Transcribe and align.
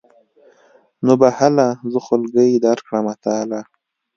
نو 1.05 1.13
به 1.21 1.29
هله 1.39 1.67
زه 1.91 1.99
خولګۍ 2.05 2.51
درکړمه 2.65 3.13
تاله. 3.25 3.61